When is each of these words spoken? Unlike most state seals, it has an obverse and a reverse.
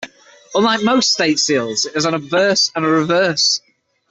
Unlike 0.55 0.81
most 0.83 1.11
state 1.11 1.37
seals, 1.37 1.85
it 1.85 1.93
has 1.93 2.05
an 2.05 2.15
obverse 2.15 2.71
and 2.75 2.83
a 2.83 2.87
reverse. 2.87 3.61